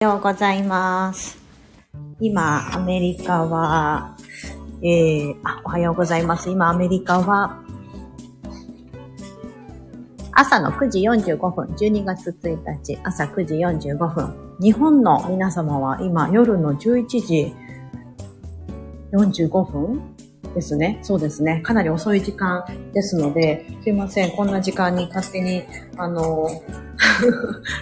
[0.00, 1.38] おはようございます。
[2.20, 4.16] 今、アメリカは、
[4.80, 6.48] えー、あ、おはようございます。
[6.50, 7.60] 今、アメリカは、
[10.30, 13.54] 朝の9時45分、12月1日、朝9時
[13.88, 14.56] 45分。
[14.60, 17.52] 日本の皆様は今、夜の11時
[19.10, 20.14] 45分
[20.54, 21.00] ですね。
[21.02, 21.60] そうですね。
[21.62, 24.30] かなり遅い時間ですので、すいません。
[24.30, 25.64] こんな時間に勝手に、
[25.96, 26.48] あの、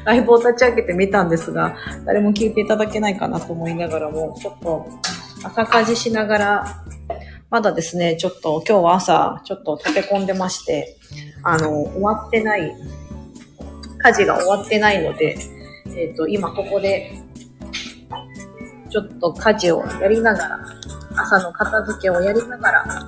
[0.05, 4.87] ライブを立ち上げてみたんですが、誰も聞いていただけないかなと思いながらも、ちょっと
[5.43, 6.85] 朝家事しながら、
[7.51, 10.97] まだですね、ちょっと今日は朝、ちょっと立て込んでまして、
[11.43, 12.75] あの、終わってない、
[13.99, 15.39] 家事が終わってないので、
[15.97, 17.13] えっ、と、今ここで、
[18.91, 20.61] ちょっと家事をやりながら、
[21.17, 23.06] 朝の片付けをやりながら、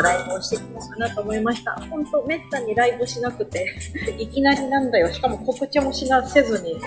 [0.00, 1.72] ライブをしていこうかなと思いました。
[1.90, 3.66] 本当めったにライブしなくて、
[4.18, 5.12] いきなりなんだよ。
[5.12, 6.80] しかも告知もしな、せずに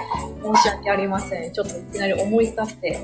[0.43, 1.51] 申し訳ありません。
[1.51, 2.99] ちょっといきなり思い立って、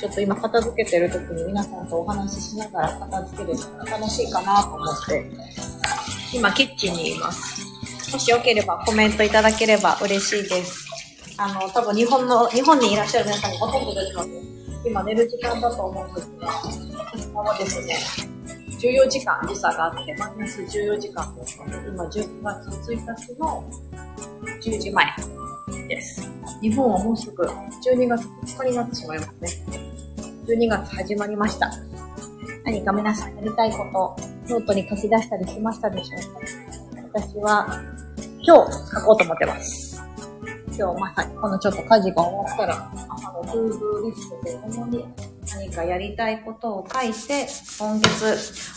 [0.00, 5.30] ちょっと今片付けてる時に皆さんとお話ししながら片付けるのが楽しいかなと思って、
[6.32, 7.66] 今キッチンにいます。
[8.12, 10.88] もしよければコメントいただければ嬉しいです。
[11.36, 14.30] あの、多分日本の、日本にいらっしゃる皆さんがほとんどですので、
[14.84, 17.96] 今寝る時間だと思うんですが、私もですね、
[18.78, 23.64] 14時間時差があって、マイナス14時間ですので、今10月1日の
[24.62, 25.06] 10時前
[25.88, 26.30] です。
[26.60, 29.48] 日本はもうすぐ12月2日になってしまいますね。
[30.46, 31.72] 12月始まりました。
[32.64, 34.16] 何か皆さんやりたいこ
[34.48, 36.20] と、ノートに書き出したりしましたでしょう
[37.12, 37.20] か？
[37.20, 37.66] 私は
[38.40, 40.00] 今日書こうと思ってます。
[40.78, 45.04] 今日まさにこのちょっと家事が終わったら、朝の To-Do リストで共に
[45.54, 48.36] 何かやりたいことを書いて、今月、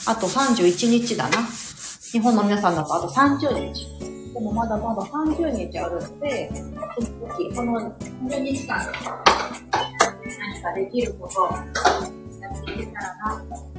[0.10, 1.38] あと31日だな。
[2.12, 3.88] 日本の皆さんだとあと30日。
[4.34, 6.72] でもまだまだ30日あるので、その
[7.36, 8.94] 時、この30日間何
[10.62, 11.54] かできること
[12.42, 13.72] やっていけたらなと思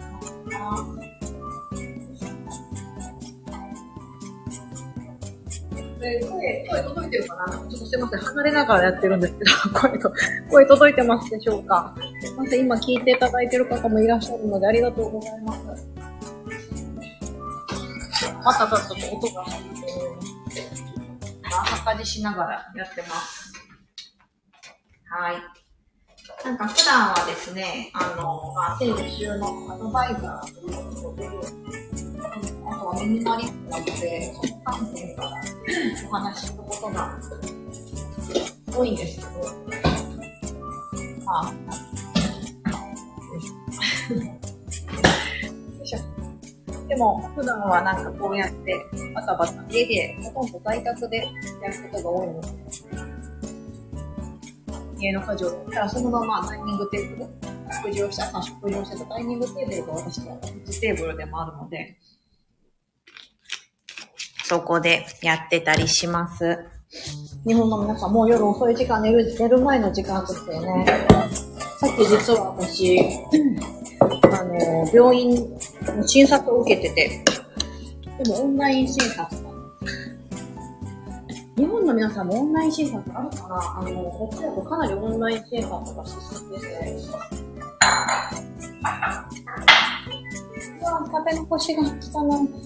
[0.51, 0.83] います。
[6.05, 7.53] えー声、声届いてるかな？
[7.53, 8.19] ちょっとすいません。
[8.21, 9.51] 離れながらやってるんですけど、
[9.81, 10.13] 声と、
[10.51, 11.95] 声届いてますでしょうか？
[12.33, 12.61] ません。
[12.61, 15.89] 今聞いていただいてる方もいらっしゃるのでありがとうございます。
[18.45, 19.71] またちょっと音が入って、
[21.45, 23.53] 朝家事しながらやってます。
[25.11, 25.35] はい。
[26.45, 31.29] なんか普段はですね、あの、まあ、整理収納アドバイザーということで、
[32.67, 35.31] あとはミニマリストなので、その観点から
[36.09, 37.19] お話しすることが
[38.75, 39.31] 多いんですけど、
[41.25, 41.53] まあ、
[46.89, 51.19] でも、普段はなんかこうやって、バタバタ家で、ほとんど在宅で
[51.63, 52.49] やることが多いので、
[54.99, 57.31] 家の家事をやったら、そのままダイニングテーブル、
[57.83, 61.97] 食事をした、朝食事をしてたダイニングテーブルが私のキッチテーブルでもあるので、
[64.45, 66.59] そこでやってたりします。
[67.47, 70.85] 日本の皆さん、もう夜遅い時間、寝る、寝る前の時間ですよね。
[71.79, 73.01] さっき実は私、
[74.03, 75.31] あの、病院
[75.97, 77.25] の診察を受けてて、
[78.23, 79.53] でもオンライン診察
[81.57, 86.67] 日本の皆さんもオンライン診察あるかなあの、こっちだとかなりオンライン診察が進んでて、
[90.81, 91.95] うわ食べ残しが汚い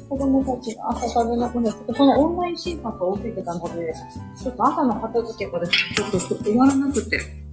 [0.09, 3.95] 子供たちが朝食べ残して、そのオンライン診察を受けてたので、
[4.41, 7.46] ちょっと朝の片付けがですね、ちょっと終わらなくて。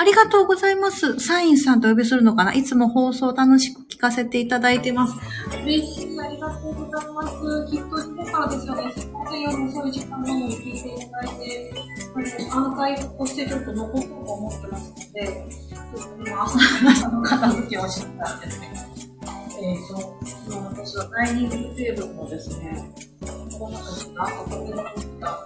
[0.00, 1.18] あ、りがとうございます。
[1.18, 2.54] サインさんとお呼びするのかな？
[2.54, 5.14] いつも放送楽しく聞かせていただいてます。
[5.64, 7.32] 嬉しい、ありがとうございます。
[7.68, 8.92] きっと日からですよね。
[8.96, 11.74] すいません、夜遅い時間なのに聞いていただいて、
[12.50, 18.72] あのアーカイブとしてちょっと残そうと思ってますので、ちょっと今朝の片付けをしてたんですね。
[19.60, 20.16] えーと、
[20.46, 22.94] 今私はダイニングテーブルのですね、
[23.58, 25.44] この中に朝食べ残った、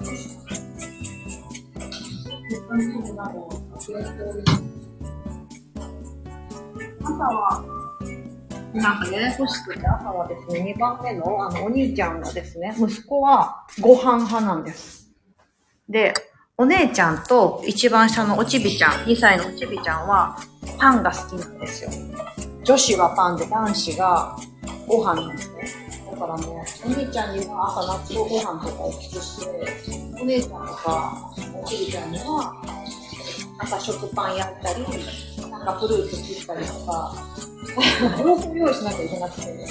[7.03, 7.65] 朝は、
[8.75, 15.11] なんかややこしくて、朝はですね、2番目のあのお兄ちゃんがですね、息子はご飯派なんです。
[15.88, 16.15] で、
[16.56, 20.37] お姉ちゃんと一番下のおちびちゃん、2歳のおちびちゃんは
[20.79, 21.91] パンが好きなんですよ。
[22.65, 24.37] 女子はパンで男子が
[24.87, 25.51] ご飯なんです。
[26.23, 29.47] からね、お兄ちゃんには朝納豆ご飯とかを作して、
[30.21, 32.55] お姉ちゃんとかおじいちゃんには
[33.59, 34.87] 朝食パンやったり、
[35.51, 37.13] なんかフルーツ切ったりとか、
[38.23, 39.67] 両方用意しなきゃいけなくて、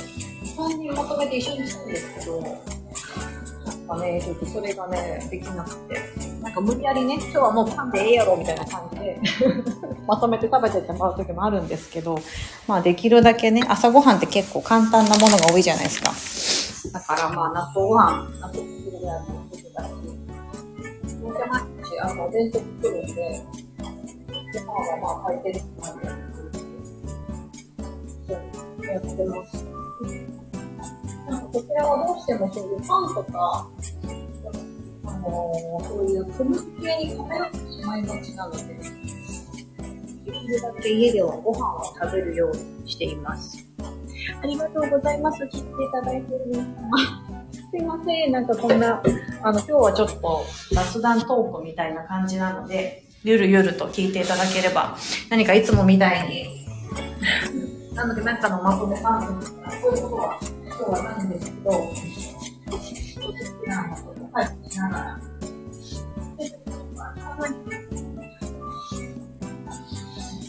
[0.58, 5.96] 3人まとめて一緒にしたんですけど、なんかね、ちょっとそれがね、できなくて、
[6.52, 9.18] なんか無理やりね、今日はもうパンでええやろみたいな感じで
[10.06, 12.20] まとめて食べてってもらう時もあるんですけど、
[12.68, 17.00] まあできるだけね、朝ごはんって結構簡単なものが多いじゃないですか。
[17.00, 19.94] だからまあ納豆ご飯、納豆作るぐらいのことだし、
[21.22, 23.46] どうせ毎日あのお弁当作るんで、
[24.68, 26.10] ご飯はまあ炊いてるので、
[28.28, 29.66] そうやってます。
[31.30, 33.66] なんかこちらはどうしてもそういうパンとか、
[34.01, 34.01] あ
[35.22, 38.64] のー、そういう小麦系に偏ってしまいがちなので、
[40.26, 43.66] できるだけ家ではご飯を食べるようにしています。
[44.42, 45.48] ありがとうございます。
[45.48, 46.72] 切っていただいてる皆様。
[47.72, 48.32] すいません。
[48.32, 49.02] なんかこんな、
[49.44, 54.98] あの、今日はちょっと雑談トークみたいな感じなので、ゆるゆると聞いていただければ、
[55.30, 56.66] 何かいつもみたいに、
[57.94, 61.84] なのでなんかのまとめパンとか、そういうことは今日はないんですけど、ちょっ
[62.72, 64.11] と好きなのとか、はい、し
[64.82, 65.20] ながら。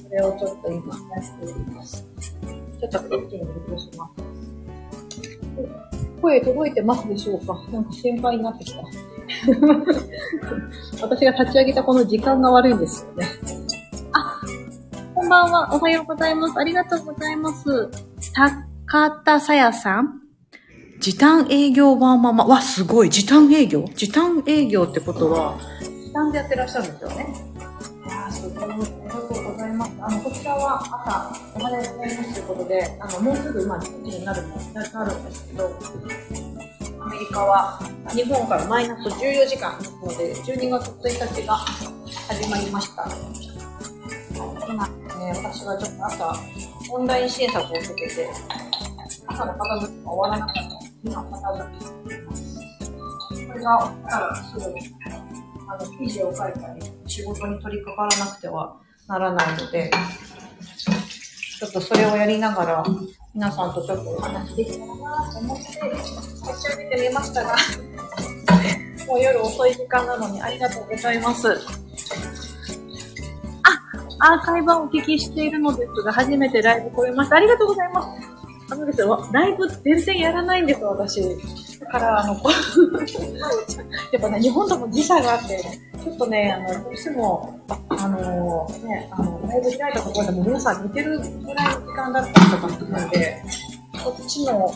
[0.02, 2.06] それをちょっと今やっております。
[2.81, 4.23] ちょっとクッキングします。
[6.20, 7.55] 声届いてますでしょうか？
[7.73, 8.82] なんか心配になってきた。
[11.02, 13.26] 私が立ち上げたこの時間が悪いんですよね。
[14.12, 14.40] あ、
[15.14, 15.75] こんばんは。
[15.75, 16.58] おはようございます。
[16.58, 17.90] ありがとうございます。
[18.87, 20.22] 高田さやさん
[21.03, 22.45] 時短営業ワンママ。
[22.45, 23.11] わ、すごい。
[23.11, 23.85] 時短営業？
[23.97, 27.35] 時短営業ってことは、時短でやってらっしゃるんですよね。
[28.07, 28.63] いやー、すごい。
[28.63, 29.93] ありがとうございます。
[29.99, 35.77] あの、こちらは朝、おはようございますということで、あの、もうすぐ、まあ、1時になるななるんですけど、
[37.01, 37.81] アメリカは、
[38.15, 43.09] 日本からマイナス14時間ですので、12月1日が始まりました。
[44.69, 44.93] 今ね、
[45.35, 46.33] 私はちょっと朝、
[46.93, 48.31] オンライン診察を受けて、
[49.27, 52.59] 朝の片付けが終わらなかったので、今片付けしています。
[53.31, 54.63] これが終わったらすぐ、
[55.69, 58.77] あの、記事を書いたり、仕事に取り掛からなくては
[59.09, 59.91] ならないので、
[61.59, 62.85] ちょっとそれをやりながら、
[63.35, 65.77] 皆さんとちょっとお話できたらなと思って、立
[66.63, 67.57] ち上げてみましたが、
[69.07, 71.83] もう夜遅い時間なのにありがとうございます。
[74.25, 77.37] アーカイブをお聞きしているのですが、初めてライブ来れました。
[77.37, 78.31] ありがとうございます。
[78.73, 81.21] あのですよ、ライブ全然やらないんです、私。
[81.79, 82.35] だから、あの、
[84.13, 85.63] やっぱね、日本とも時差があって、
[86.03, 87.61] ちょっとね、あの、どうしても、
[87.91, 93.43] あの、ね、あの、ライブ開いたところでも皆さん寝てるぐらいの時間だったりとかするので、
[94.03, 94.75] こっちの、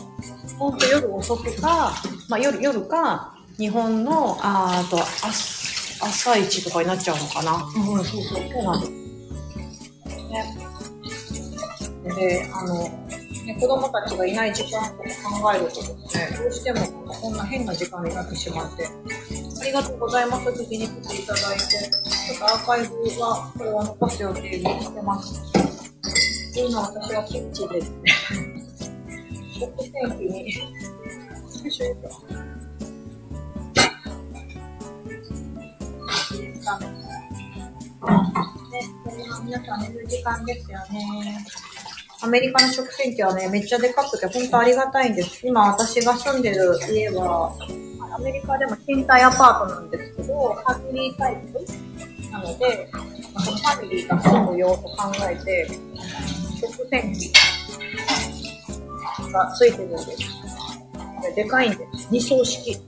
[0.59, 1.91] ほんと夜遅くか、
[2.29, 7.67] まあ夜、夜か、日本の、あーあと、朝、朝一とかになっちゃうのかな。
[7.75, 8.91] うん、そうそう、そうなんです。
[10.29, 12.15] ね。
[12.15, 13.06] で、あの、
[13.47, 15.03] ね、子供たちがいない時間とか
[15.41, 20.49] 考えるとですね、どうしてもこんな変な時間になってしまって、ありがとうございます。
[20.49, 25.41] 聞きに来ていただいて、ちょっとアーカイブは、これは残す予定にしてます。
[26.55, 27.97] 今私はキッチンですね。
[29.59, 30.65] 食洗機に、よいしょ
[31.63, 32.47] よいしょ。
[36.35, 36.87] いですかね。
[39.45, 41.45] 皆さん寝る時間ですよね。
[42.19, 45.45] アメリカの食洗機はね、めっちゃでかくて本当ありがたいんです。
[45.45, 47.55] 今私が住んでる家は、
[48.11, 55.69] アメリカでも賃貸アパートなんですけど、ファミリータイプなので、ファミリーが住む用と考えて、
[56.59, 57.31] 食洗機
[59.31, 60.07] がついてるんです。
[61.35, 62.07] ででかいんです。
[62.09, 62.73] 二層式。
[62.73, 62.81] す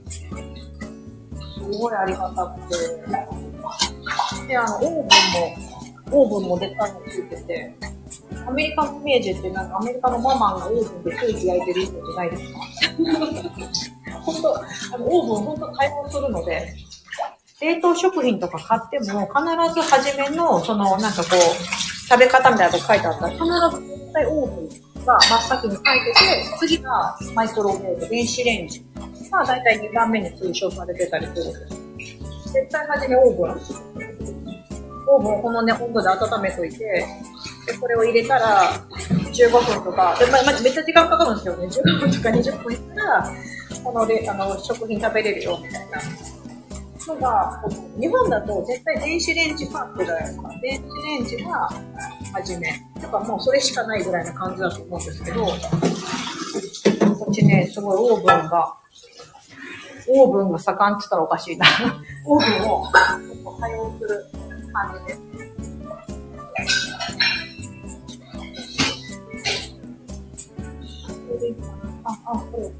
[1.78, 2.76] ごいありがたくて。
[4.48, 5.04] で、あの、オーブン
[6.10, 7.76] も、オーブンもでかいのついてて、
[8.46, 12.58] アメリカのイメージってなんかアメリカのママがオーブンでケーキ焼いてるイメージないですか
[14.20, 16.74] 本当、あの、オーブン本当対応するので、
[17.60, 23.44] 冷凍食品とか買っても必ず初めの、そのなんかこう、食べ方みたいなこと書いてあったら、必
[23.76, 28.84] ず絶対オーブンが真っ先に書いてて、次がマイクロウェーブン、電子レンジ
[29.30, 31.44] が大体2番目に推奨されてたりする。
[31.44, 31.68] ん
[31.98, 32.52] です。
[32.52, 33.50] 絶対初めオーブン。
[35.08, 37.06] オーブンをこのね、温度で温めといて、
[37.66, 38.72] で、これを入れたら、
[39.32, 41.66] 15分とか、でままめっちゃ時間かかるんですよね。
[41.66, 43.32] 15分とか20分いったら、
[43.84, 46.00] このであの食品食べれるよ、みたいな。
[47.14, 47.62] のが、
[47.98, 50.48] 日本だと絶対電子レンジパックじゃないですか。
[50.62, 51.68] 電子レンジが
[52.32, 52.68] 初め。
[53.00, 58.74] だからもうそれしかないぐらいな感じだと思うんですけど、こっちね、すごいオーブンが、
[60.08, 61.66] オーブンが盛んって言ったらおかしいな。
[62.26, 62.86] オーブンを
[63.60, 64.26] 多用する
[64.72, 65.49] 感じです。
[72.04, 72.70] あ、あ、これ。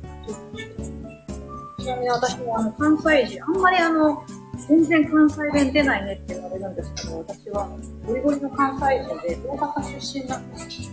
[1.85, 4.23] ちなみに私はあの関西人、あんまりあの、
[4.69, 7.69] 全然関西弁出ないねって言われるんですけど、私は
[8.07, 10.93] ゴリゴリの関西人で大阪出身なんです。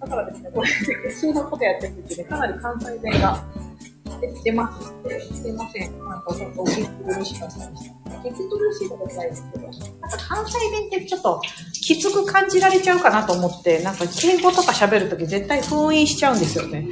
[0.00, 3.44] だからですね、これ、普通のことやってるうちにかなり関西弁が
[4.20, 5.98] 出てますって、すいません。
[5.98, 6.86] なんかちょっとお聞き
[7.18, 8.28] 苦しかったでした。
[8.28, 9.72] 聞き苦しいことないですけど、なん
[10.10, 11.40] か関西弁ってちょっと
[11.72, 16.88] きつく感じられちゃうかなと思って、なんか敬語とか喋るとき絶対封印しちゃうんですよね。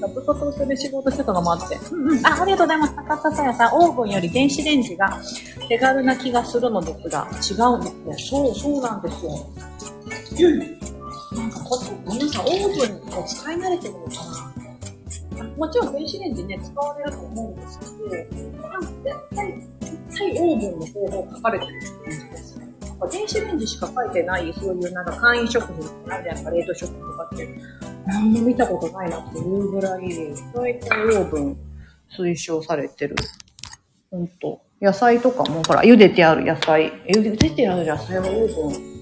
[0.00, 1.78] なんかずっと東京で仕事してたのもあって。
[1.90, 2.26] うんうん。
[2.26, 2.94] あ、ありがとうございます。
[2.96, 5.20] 高田さやさん、オーブンより電子レンジが
[5.68, 8.16] 手軽な気がするのですが、違うんですね。
[8.30, 9.46] そう、そうなんですよ。
[10.40, 10.82] うん。
[11.38, 14.71] なんかこっち、皆さんオーブンを使い慣れてるのかな
[15.56, 22.60] もちろん電子レンジね、使われると思うんですけど、なんか絶対、絶対オーブンの方法書かれてるって感じです。
[23.10, 27.48] 電子レンジしか書いてない、そういうなんか簡易食品とか、なんでやっぱ冷凍食品とかって、
[28.06, 30.02] 何も見たことないなっていうぐらい、
[30.54, 31.56] 大体オーブン
[32.16, 33.16] 推奨されてる。
[34.10, 34.60] ほんと。
[34.80, 38.92] 野菜とかも、ほら、茹でてある野菜、茹でてある野菜はオーブン、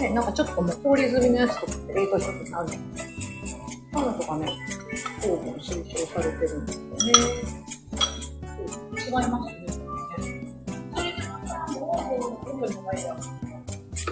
[0.00, 3.04] ね、なんかちょっともう氷済みのやつとかって冷凍食品あるじゃないです
[3.56, 3.62] か。
[3.92, 4.46] そういうのとかね、
[5.22, 7.12] オーブン推奨されてるんですよね。
[8.96, 9.60] 違いますね。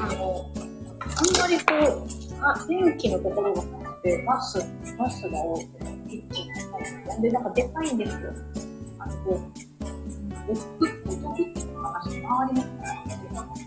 [0.00, 0.50] あの、
[1.00, 4.59] あんまりこう、あ、電気のところがなくて、ガス、
[4.99, 6.49] ガスが多くて、キッチン
[7.05, 8.33] がで、なんかでかいんですよ。
[8.99, 12.79] あの、こう、おふく、おとふっていう話、周りので
[13.35, 13.65] かくて、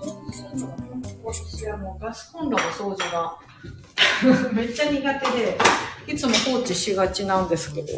[0.00, 3.38] 掃除するのが本当私はもうガスコンロの掃除が
[4.52, 5.58] めっちゃ苦手で、
[6.06, 7.88] いつも放置しがちなんですけど。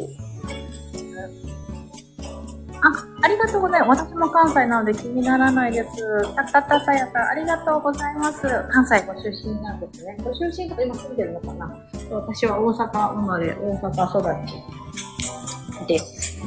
[2.81, 4.03] あ、ありがとうございます。
[4.03, 6.35] 私も関西なので気にならないです。
[6.35, 8.43] たたたさやさん、ありがとうございます。
[8.71, 10.17] 関西ご出身なんですね。
[10.23, 11.77] ご出身とか今住んでるのかな
[12.11, 16.38] 私は大阪生まれ、大阪育ちです。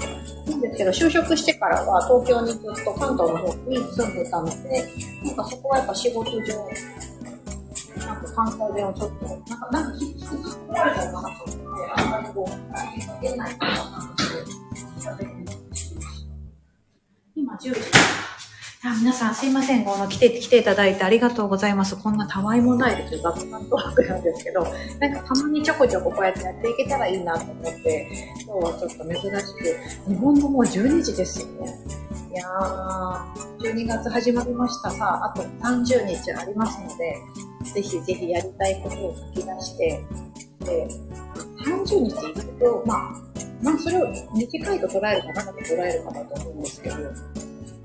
[0.50, 4.90] なんですけど、就職してからは東京にずっと関東の方に住んでたので、
[5.24, 6.70] なんかそこはやっぱ仕事上、
[8.36, 14.24] 関西弁をちょっと、なんか、なんか引き込まれたのかなと思って、あんまりこう、出ないかなと思って、
[17.36, 17.82] 今10時。
[18.84, 19.86] あ皆さんすいません。
[19.86, 21.96] この来て、来ていただいてありがとうございます。
[21.96, 23.22] こんなたわいもないですよ。
[23.32, 24.66] 雑談トークなんですけど、
[25.00, 28.08] なんかたまにちょこちょここうやってやっていけたらいいなと思って、
[28.44, 31.78] 今日はちょっと珍しく、日本のもう12時ですよね。
[32.32, 37.18] いやー、12月始まりましたがあ、と30日ありますので、
[37.74, 40.02] ぜひぜひやりたいことを書き出して、
[40.62, 40.88] で、
[41.66, 43.14] 30日行くと、まあ、
[43.62, 46.96] まあそれを短いと捉えるか長く捉えるかだと思うんですけど、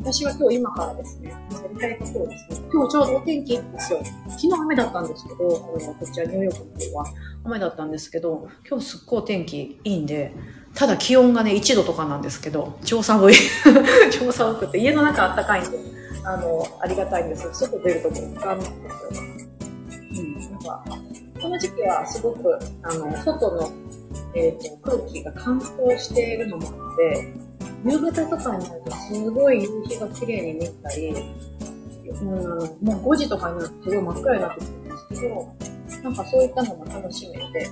[0.07, 1.37] 私は今日今からですね、や
[1.69, 4.01] りたいことをですね、今日ちょうどお天気いいんですよ。
[4.29, 5.79] 昨日雨だったんですけど、こ
[6.13, 7.07] ちらニューヨークの方は
[7.43, 10.33] 雨だったんですけど、今日すっごいお天気いいんで、
[10.77, 13.35] ただ気温がね、1度とかなんですけど、超寒い。
[14.17, 15.79] 超寒くて、家の中あったかいんで、
[16.23, 18.75] あの、ありがたいんですけど、外出ると極寒なんですよ。
[19.91, 20.85] うん、なんか、
[21.43, 23.69] この時期はすごく、あの、外の、
[24.37, 27.46] えっ、ー、と、空気が乾燥しているのもあって、
[27.87, 31.15] 夕方とかになるとすごい夕日が綺麗に見えたり、
[32.11, 35.55] うん、もう5時とかになるとすごい真っ暗になってくるんですけど、
[36.03, 37.71] なんかそういったのも楽しめて、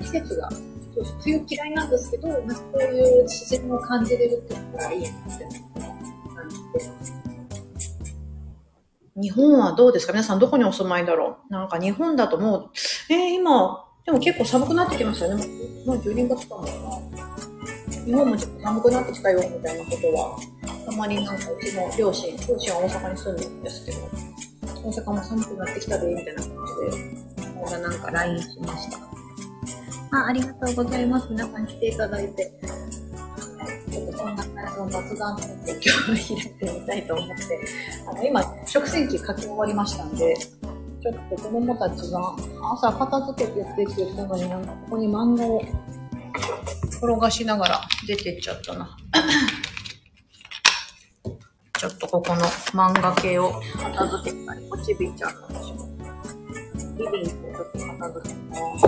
[0.00, 7.12] 季節がそう冬嫌いなんですけど、なんかこういう自然を感じれるってことがいいなって感じてます
[9.18, 10.12] 日本はどうですか？
[10.12, 11.52] 皆さんどこにお住まいだろう？
[11.52, 15.46] なんか日本だともう、えー、今、でも結構寒くなってきましたよね。
[15.86, 16.70] もう12月かもな。
[18.06, 20.38] 日本もちょっと寒くなってきたよ、みたいなことは、
[20.86, 23.98] たまになんかうちの両親、両親は大阪に住んでるんですけど、
[24.84, 26.50] 大阪も寒くなってきたで、みたいな感
[26.90, 28.98] じで、これがなんか LINE しました。
[30.16, 31.26] あありがとうございます。
[31.30, 32.52] 皆さん来ていただいて。
[33.90, 37.60] ちょっとそんな感じの雑談を今日は開いてみたいと思って、
[38.08, 42.36] あの、今、食洗機書き終わりましたんで、ちょっと子供たちが
[42.72, 45.62] 朝片付けてって言ってたのになんかここに漫画を
[46.36, 48.96] 転がしながら出てっちゃったな。
[51.78, 52.40] ちょっとここの
[52.72, 55.48] 漫画系を片付けたり、おちびちゃんの
[56.96, 58.86] リビングをちょっと片付けます。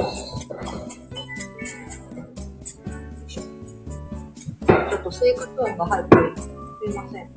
[4.68, 7.30] ちょっと生活音が入ってすいません。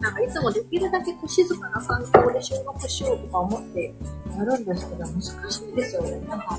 [0.00, 3.94] なんかいつもできるだけ静かな環境で収録しようとか思って
[4.36, 5.30] やるんですけど、難し
[5.64, 6.20] いですよね。
[6.28, 6.58] なんか、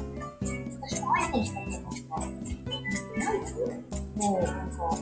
[0.82, 1.73] 私も iPhone 使ってますかマイク
[4.30, 4.98] もうなんか、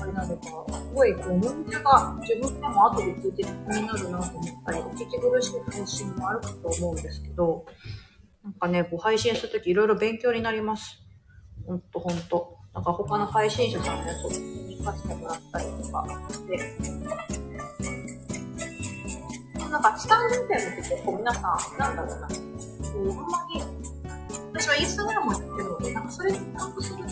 [0.00, 7.64] あれなのか、すごいこう、ノイズが自分でも後で聞いて気になるなと思ったり、お聞き苦しい配信もあるかと思うんですけど、
[8.42, 11.00] なんかね、こう配信するときいろいろ勉強になります。
[11.66, 12.58] ほんとほんと。
[12.74, 14.30] なんか他の配信者さんのやつを
[14.84, 16.06] かしてもらったりとか
[16.46, 16.58] で、
[19.70, 21.42] なんか、スタンドみたいなのって結構皆さん、
[21.78, 22.34] なんだろうな、こ
[22.94, 23.62] う、あんまり、
[24.52, 27.03] 私はインスタグラムをやってるので、なんかそれにアップする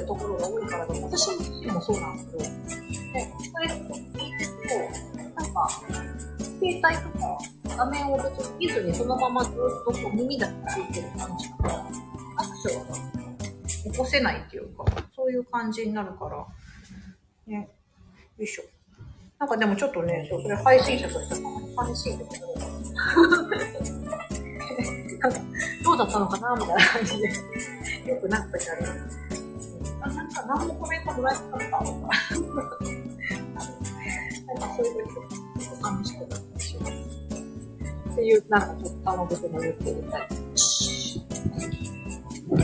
[0.00, 2.48] るところが多いからで、私自身もそうなんですけど、で、
[3.52, 4.50] それを聞いてる
[5.12, 5.68] と、なんか、
[6.60, 7.38] 携帯とか
[7.76, 11.74] 画面を別に見ずにそのままずっとこう耳だけついてる感じだから、
[12.36, 12.94] アクションが
[13.92, 14.84] 起こせないっていうか、
[15.14, 16.46] そういう感じになるから、
[17.46, 17.68] ね。
[18.38, 18.62] よいしょ。
[19.38, 22.54] なんかでもちょっとね、そう、それ配信者としてたまに寂しいんだけど、
[25.18, 25.38] なんか、
[25.84, 27.28] どうだったのかなみたいな感じで、
[28.10, 29.23] よくなんかじゃあります。
[30.04, 31.78] まあ、なんか何もコメントもらえなかったとか、な
[34.54, 35.14] んかそういう時
[35.64, 36.92] ちょっと寂しくなったりします。
[38.12, 40.34] っていう、なんかちょっとあの僕も言ってるタイプ。
[40.34, 40.40] よ
[42.60, 42.62] い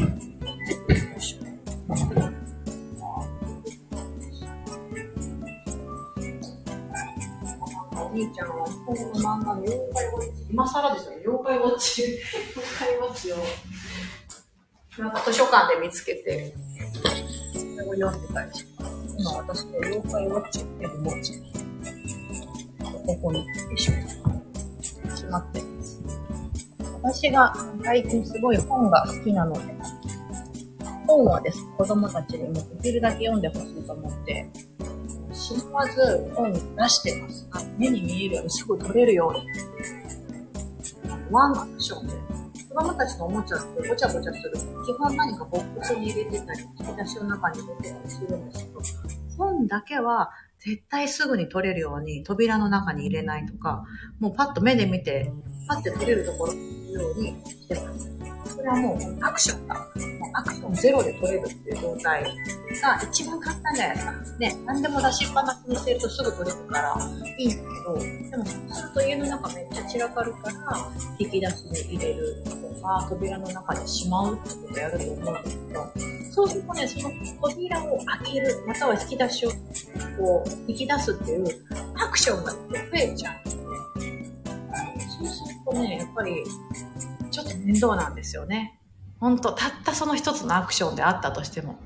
[7.97, 12.21] お兄ちゃんは本の漫画の妖怪ウォッチ、今更ですよ、妖怪ウォッチ、妖
[12.79, 13.37] 怪ウォッチを、
[14.99, 16.55] なんか図書館で見つけて、
[17.91, 19.17] を読んでたりします。
[19.19, 21.33] 今私の妖怪ウォッチっていう文字、
[23.07, 23.45] ここに、よ
[23.75, 23.93] いしょ、
[25.17, 26.03] しまってます。
[27.03, 29.61] 私が最近すごい本が好きなので、
[31.07, 34.49] 本はです、子供たちにもできるだけ読んでほしいと思って、
[35.33, 37.49] 死ぬわず本出してます。
[37.51, 39.47] あ目に見えるようにすぐ取れるように。
[41.31, 42.30] ワンアクションで。
[42.81, 44.53] 子供たちのおもちゃってごちゃごちゃする。
[44.87, 48.81] 基本何かボックスに入れてたり、引き出しの中に入れてたりするんですけど、
[49.37, 53.85] 本だけは絶対すぐに取れるように扉の中に入れないとか、
[54.19, 55.31] もうパッと目で見て、
[55.69, 58.20] パッて取れるところに入れるようにしてます。
[58.61, 59.75] れはもうアクションだ。
[59.75, 59.87] もう
[60.35, 62.31] アクションゼロで取れるっていう状態が
[63.11, 64.39] 一番簡単じゃないですか。
[64.39, 66.97] ね、何でも出しっぱなしにしてるとすぐ取れるから
[67.39, 67.95] いいんだけど、
[68.31, 72.51] でもそうすると家の中めっちゃ散らかるから、引き出しに入れると
[72.83, 75.93] か、扉の中にしまうってことやると思うんですけど、
[76.33, 79.51] そうするとね、その扉を開ける、または引き出しを
[80.19, 81.47] こう、引き出すっていう
[81.97, 82.59] アクションが増
[82.95, 83.63] えちゃうんですね。
[85.19, 86.45] そうするとね、やっぱり、
[87.75, 88.79] ちょっと面倒なんですよね。
[89.19, 91.79] ほんと、たったその一つのアクションであったとしても。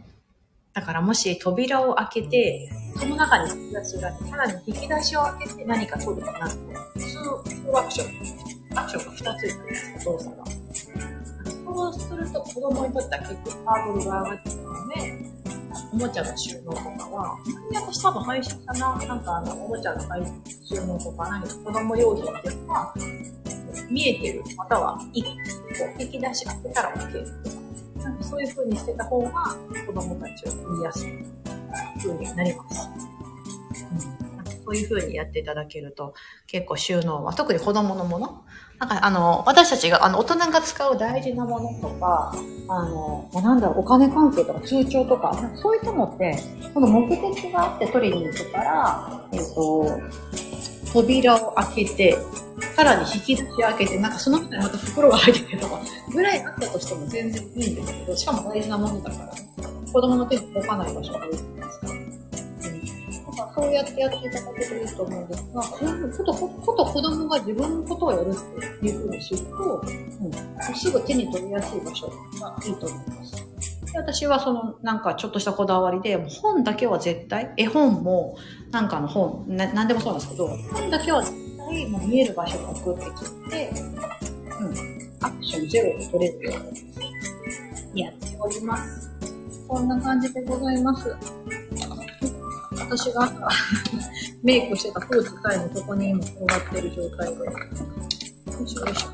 [0.72, 6.56] だからもし扉を開けて、その中に引き出しがあって、さらに引き出しを開けて何か取るとなると、
[6.94, 10.44] 普通、アクション、アクションが2ついるすか、動作が。
[11.74, 15.34] そうすると子供にとっては結構ハードルが上がってくるので、
[15.92, 17.38] おもちゃの収納とかは、
[17.74, 22.94] 私多分配信かな、なんかあの、おもちゃの収納とか何か子供用品っていうのは、
[23.90, 25.30] 見えてる、または一個、
[25.98, 29.30] 引き出し開けたら OK とか、なんかそういう風にしてた方が
[29.86, 31.10] 子供たちを見やすい
[31.98, 32.88] 風になります。
[33.90, 36.14] うん、なんかそういう風にやっていただけると、
[36.46, 38.44] 結構収納は、特に子供のもの。
[38.78, 42.34] なんかあの、私たちが、あの、大人が使う大事なものとか、
[42.68, 46.36] あの、なんだろう、お金関係とか通帳とか、そういったのって、
[46.72, 50.00] この目的があって取りに行くから、えっ、と、
[50.94, 52.18] 扉を開けて、
[52.76, 55.80] さらに引き出し開けて、なんかその中にまた袋が入っててとか、
[56.12, 59.32] ぐらいあったとしても全然いいんですけど、しかも大事なものだから、
[59.92, 61.86] 子供の手に届かない場所が多いじゃないですか。
[61.90, 62.14] うん。
[63.24, 72.06] なんかそうやってやっていただけるといいと思うんですが、このこと、こと子供が自分のことをやるっていうふうにすると、うん、すぐ手に取りやすい場所
[72.40, 73.43] がいいと思います。
[73.94, 78.36] で私はそのなんかちょっとしたこだわりで、本だけは絶対、絵本も
[78.72, 83.70] なんかの本、ななんでもそうなんですけど、本だけは絶対もう見える場所に送ってきて、
[84.60, 86.52] うん、アクションゼロで取れるよ
[87.92, 89.10] うにやっております。
[89.68, 91.16] こんな感じでございます。
[92.76, 93.30] 私が
[94.42, 97.44] メイクしてたポーチさえもここに今転がってる状態で。
[97.44, 97.50] よ
[98.64, 99.13] いしょよいしょ。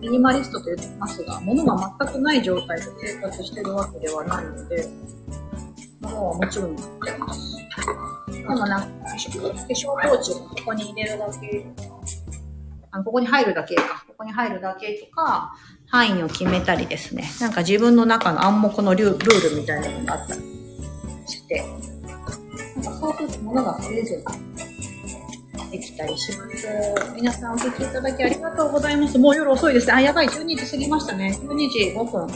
[0.00, 4.88] ミニマリストと言ってますが、物が全くない状態で生活してるわけではないので、
[6.00, 7.56] 物はもちろん持ってます。
[8.32, 11.66] でもなんか、化粧ポーチをここに入れるだけ、
[12.92, 15.52] あここに入るだけか、ここに入るだけとか、
[15.86, 17.24] 範囲を決めたりですね。
[17.40, 20.40] なんか自分の中の暗黙のルールみたいなのがあったり
[21.26, 21.62] して、
[22.06, 22.32] なんか
[22.92, 24.24] そうすると物が増えずに
[25.70, 26.68] できたりします。
[27.14, 29.18] 皆さんお聞きいただきありがとうございます。
[29.18, 29.92] もう夜遅いですね。
[29.92, 31.38] あ、やばい、12時過ぎましたね。
[31.40, 32.26] 12時5分。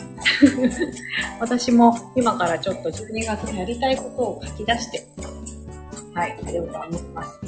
[1.41, 5.07] 私も今からちょっと12月にやりたいことを書き出して、
[6.15, 7.41] はい、やろうと思います。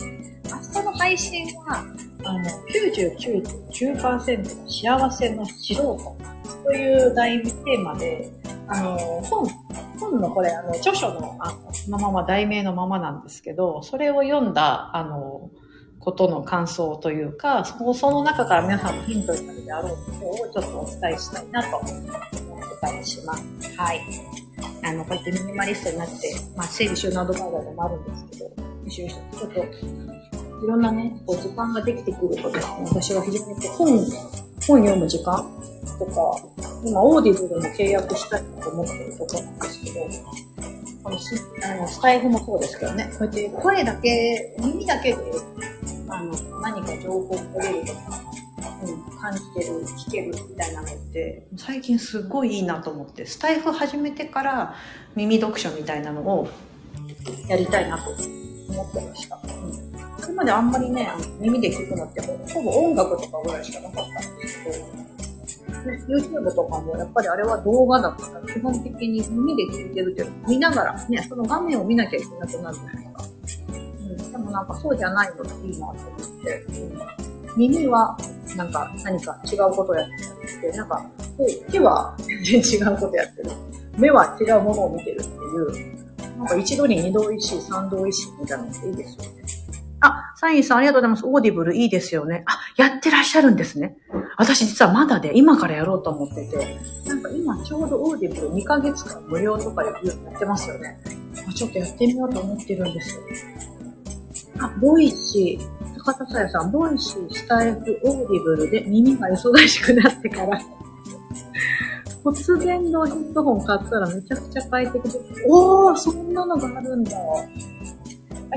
[0.75, 1.85] 明日の配信は、
[2.25, 5.97] あの、99.9%幸せの素人
[6.65, 8.29] という題名テーマで、
[8.67, 9.49] あの、本、
[10.01, 15.51] 本のこれ、あの、著書の、あの、そのまま題名のままなんですけど、それを読んだ、あの、
[16.07, 20.13] ことの感想というか、そのその中から皆さんのヒントになるであろうこ
[20.53, 22.11] とをちょっとお伝えしたいなと思って
[22.81, 23.45] たりします。
[23.77, 24.01] はい。
[24.85, 26.15] あの、こうやってミニマリストになって、
[26.57, 28.51] まあ、整理収納アドバイザーでもあるんですけど、
[28.89, 29.61] ちょっと、
[30.65, 35.45] いろんなね、こう時間ができてくるとですね、私は非常にこう本、本読む時間
[35.99, 36.37] とか、
[36.85, 40.01] 今、オーディブルも契約したいと思ってるところなんですけど、
[41.03, 45.17] このスあのスタイフもそうですけどね、こうやって声だけ、耳だけで、
[46.67, 48.01] 何か情報を取れるとか、
[48.83, 54.75] うん、感じてる、聞けるみたいなのって、最近すごいいいなと思って、スタイフ始めてから
[55.15, 56.49] 耳読書みたいなのを
[57.49, 59.39] やりたいなと思ってました。
[59.45, 73.36] うんそれまであんまりね、耳で聞くのってほぼ音楽とかぐらいしかなかったんですけど、ね、YouTube とかもやっぱりあれは動画だから基本的に耳で聞いてるけど、見ながらね、その画面を見なきゃいけなくなるじゃないですか。
[74.37, 75.97] でもなんかそうじゃないのっていいなと思っ
[76.45, 76.65] て、
[77.57, 78.17] 耳は
[78.57, 80.09] なんか何か違うことをやっ
[80.61, 81.05] てて、なんか
[81.71, 83.51] 手は全然違うことやってる。
[83.97, 89.31] 目は違うものを見てるっていう、なんか一度に二度意識、三度意識みたいなのっていいですよね。
[90.01, 91.27] あ、サインさんありがとうございます。
[91.27, 92.45] オーディブルいいですよね。
[92.47, 93.97] あ、やってらっしゃるんですね。
[94.37, 101.01] 私実はまだで、今からやろうと思ってて、なんか今ちょうどオーディブル2ヶ月間無料とかやってますよね。
[101.55, 103.23] ちょっとやってみようと思ってるんですよ。
[104.61, 110.59] あ、ボイシー、高田さやさん、ボイシー、スタイフ、オーディブルで耳が忙しくなってから、
[112.25, 117.17] 骨伝導ヘッドホン買ったらめちゃくちゃ快適で、おー、そんなのがあるんだ。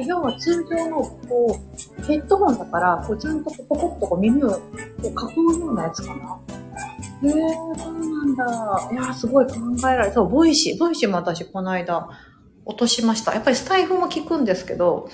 [0.06, 1.60] 要は通常の、こ
[2.00, 4.60] う、ヘッドホンだから、こう、ちゃんとポコッとこう耳をこ
[5.04, 6.40] う囲うようなやつかな。
[7.24, 8.90] へえー、そうなんだ。
[8.92, 10.80] いやすごい考えられそう、ボイシー。
[10.80, 12.10] ボイシーも私、この間、
[12.66, 13.34] 落としました。
[13.34, 15.10] やっぱりスタイフも聞くんですけど、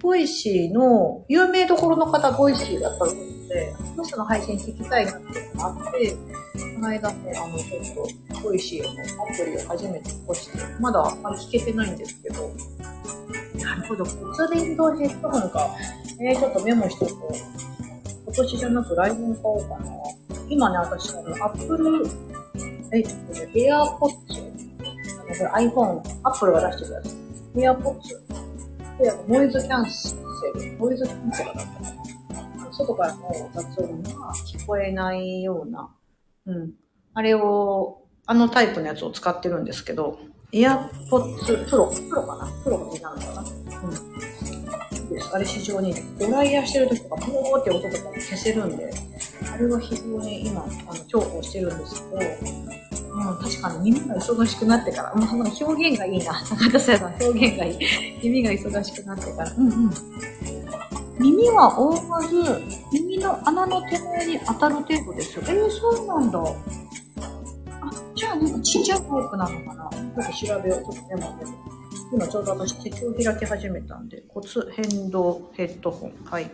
[0.00, 12.50] ボイシーの、有名どころの方、ボイシーだったので、この人の配信聞きたいなっていうのがあって、この間ね、あの、ちょっと、ボイシーのアプリを初めて起こして、まだあんまり聞けてないんですけど、
[13.62, 14.04] なるほど。
[14.04, 15.68] 骨伝導ヘッドホンか。
[16.20, 17.34] えー、ちょっとメモしとこう。
[18.26, 19.92] 今年じゃなく来年買おうかな。
[20.48, 22.06] 今ね、私、あの、Apple、
[22.92, 23.78] えっとね、AirPods。
[23.80, 24.18] あの、こ
[25.30, 28.27] れ iPhone、Apple が出してるやつ。
[29.00, 29.14] いや。
[29.28, 30.16] ノイズキャンセ
[30.54, 30.78] ル。
[30.78, 31.80] ノイズキャンセルだったか
[32.64, 32.72] な。
[32.72, 35.94] 外からの雑音が聞こえないような。
[36.46, 36.72] うん。
[37.14, 40.18] あれを、あのタイプのやつを使ってるんですけど、
[40.52, 42.50] エアポッツプロ、プロかな？
[42.64, 43.44] プロがなのかな？
[43.82, 43.90] うん。
[45.08, 45.34] です。
[45.34, 48.90] あれ非常に、ドライヤーしてる時とか、ポーって音とか消せるんで、
[49.52, 50.72] あれは非常に今、あの、
[51.06, 52.18] 重宝してるんですけど、
[53.18, 56.40] うん、確かに耳が忙しくなってから、うん、その表現がいいな。
[56.48, 57.78] 高田さん表現がいい。
[58.22, 59.52] 耳が忙しくなってから。
[59.52, 59.90] うんうん。
[61.18, 65.42] 耳は覆わず、耳の穴の手前に当たる程度ですよ。
[65.48, 66.40] えー、そうなんだ。
[68.14, 70.92] じゃあなんかちっちゃいタイプなのかなちょっと調べよう。
[70.92, 71.46] ちょっとメモで。
[72.10, 76.12] 今ちょうど私手帳開き始めたんで、骨変動ヘッドホン。
[76.24, 76.50] はい。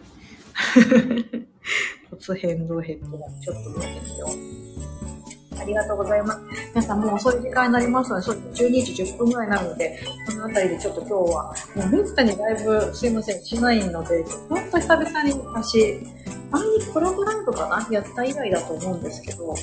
[2.11, 3.41] 骨変動ヘッドホン。
[3.41, 5.04] ちょっと見てみよう。
[5.59, 6.41] ありがとうございます。
[6.75, 16.01] 皆さんもう遅い時間になりますので、12時10分ぐらいになるので、この辺りでちょっと今日は、もうめったにライブすいません、しないので、ほんと久々に私、
[16.51, 19.55] 前にコラボライブかなやった以来だと思うんですけど、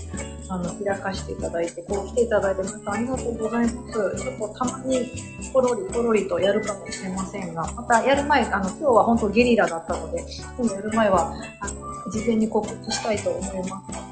[0.50, 3.76] あの、開かしていただいて、こう来ていただいて、皆さんありがとうございます。
[4.18, 5.12] ちょっとたまに、
[5.54, 10.24] ポロリポロリとやるかもしれませんが、またやる前、あの、今日は本当ゲリラだったので、
[10.58, 14.11] 今度やる前は、あの、事前に告知したいと思います。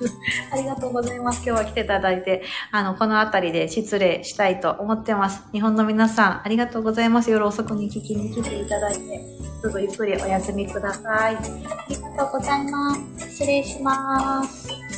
[0.52, 1.42] ありがとうございます。
[1.46, 5.42] 今日は来ていただいて、あの、この辺りで失礼したいと思ってます。
[5.52, 7.30] 日本の皆さん、ありがとうございます。
[7.30, 9.00] 夜遅くに聞きに来ていただいて、
[9.62, 11.36] どうぞゆっくりお休みください。
[11.36, 11.40] あ
[11.88, 13.28] りがとうございます。
[13.30, 14.89] 失礼します。